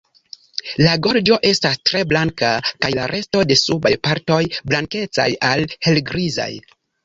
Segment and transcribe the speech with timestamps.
[0.85, 2.49] La gorĝo estas tre blanka
[2.87, 4.41] kaj la resto de subaj partoj
[4.73, 6.53] blankecaj al helgrizaj.